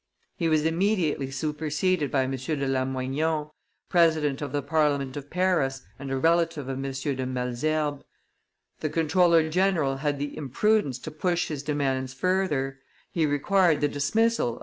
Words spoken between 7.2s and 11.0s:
Malesherbes. The comptroller general had the imprudence